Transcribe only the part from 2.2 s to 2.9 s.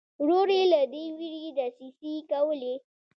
کولې.